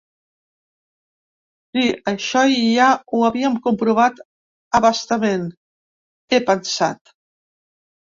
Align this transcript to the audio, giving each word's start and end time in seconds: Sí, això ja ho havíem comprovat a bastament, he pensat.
Sí, 1.77 1.83
això 2.13 2.43
ja 2.55 2.89
ho 3.11 3.21
havíem 3.29 3.61
comprovat 3.69 4.25
a 4.81 4.85
bastament, 4.89 5.49
he 6.35 6.45
pensat. 6.53 7.19